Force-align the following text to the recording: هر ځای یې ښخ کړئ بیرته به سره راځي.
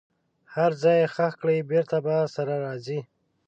هر 0.53 0.71
ځای 0.83 0.97
یې 1.01 1.07
ښخ 1.15 1.33
کړئ 1.41 1.59
بیرته 1.71 1.97
به 2.05 2.15
سره 2.35 2.53
راځي. 2.65 2.99